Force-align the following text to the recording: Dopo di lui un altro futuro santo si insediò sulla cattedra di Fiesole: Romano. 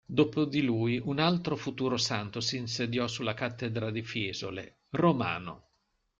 Dopo 0.03 0.45
di 0.45 0.63
lui 0.63 0.97
un 0.99 1.19
altro 1.19 1.55
futuro 1.55 1.95
santo 1.95 2.41
si 2.41 2.57
insediò 2.57 3.05
sulla 3.07 3.35
cattedra 3.35 3.91
di 3.91 4.01
Fiesole: 4.01 4.79
Romano. 4.89 5.69